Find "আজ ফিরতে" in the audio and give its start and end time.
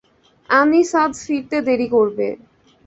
1.03-1.57